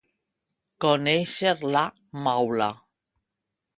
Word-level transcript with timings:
Conèixer 0.85 1.53
la 1.75 1.85
maula. 2.29 2.71